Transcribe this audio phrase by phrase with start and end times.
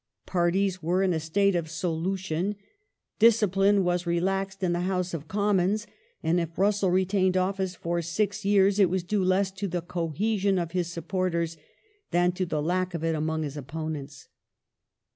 [0.25, 2.55] Parties were in a state of solution;
[3.19, 5.85] discipline was relaxed in the House of Commons,
[6.23, 10.57] and if Russell retained office for six years it was due less to the cohesion
[10.57, 11.55] of his supporters
[12.09, 14.27] than to the lack of it among his opponents.